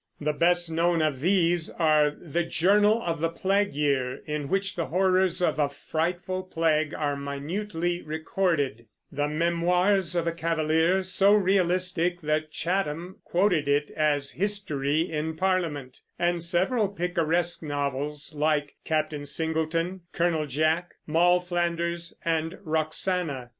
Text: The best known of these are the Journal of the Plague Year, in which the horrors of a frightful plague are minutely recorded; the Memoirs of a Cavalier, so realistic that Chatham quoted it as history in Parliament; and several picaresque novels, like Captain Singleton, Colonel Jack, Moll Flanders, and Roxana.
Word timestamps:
The 0.19 0.33
best 0.33 0.71
known 0.71 1.03
of 1.03 1.19
these 1.19 1.69
are 1.69 2.09
the 2.09 2.43
Journal 2.43 3.03
of 3.05 3.19
the 3.19 3.29
Plague 3.29 3.75
Year, 3.75 4.23
in 4.25 4.49
which 4.49 4.75
the 4.75 4.87
horrors 4.87 5.43
of 5.43 5.59
a 5.59 5.69
frightful 5.69 6.41
plague 6.41 6.95
are 6.95 7.15
minutely 7.15 8.01
recorded; 8.01 8.87
the 9.11 9.27
Memoirs 9.29 10.15
of 10.15 10.25
a 10.25 10.31
Cavalier, 10.31 11.03
so 11.03 11.35
realistic 11.35 12.19
that 12.21 12.49
Chatham 12.49 13.17
quoted 13.23 13.67
it 13.67 13.91
as 13.91 14.31
history 14.31 15.01
in 15.01 15.35
Parliament; 15.37 16.01
and 16.17 16.41
several 16.41 16.87
picaresque 16.87 17.61
novels, 17.61 18.33
like 18.33 18.73
Captain 18.83 19.27
Singleton, 19.27 20.01
Colonel 20.13 20.47
Jack, 20.47 20.95
Moll 21.05 21.39
Flanders, 21.39 22.11
and 22.25 22.57
Roxana. 22.63 23.49